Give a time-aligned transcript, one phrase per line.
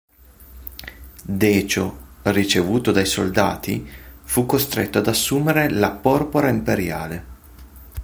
[1.39, 3.87] Decio, ricevuto dai soldati,
[4.23, 7.25] fu costretto ad assumere la porpora imperiale.